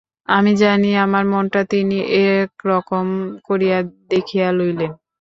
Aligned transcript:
আমি 0.29 0.51
জানি, 0.63 0.89
আমার 1.05 1.23
মনটা 1.33 1.61
তিনি 1.73 1.97
একরকম 2.23 3.05
করিয়া 3.47 3.77
দেখিয়া 4.11 4.47
লইলেন। 4.57 4.91